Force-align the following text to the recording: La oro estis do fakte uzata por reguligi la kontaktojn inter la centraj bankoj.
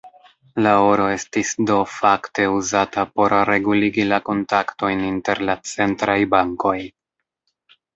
La 0.63 0.69
oro 0.91 1.03
estis 1.15 1.51
do 1.71 1.77
fakte 1.97 2.47
uzata 2.55 3.05
por 3.13 3.37
reguligi 3.53 4.09
la 4.11 4.23
kontaktojn 4.33 5.09
inter 5.15 5.47
la 5.51 5.61
centraj 5.77 6.21
bankoj. 6.37 6.79